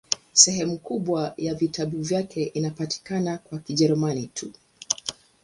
[0.33, 4.51] Sehemu kubwa ya vitabu vyake inapatikana kwa Kijerumani tu.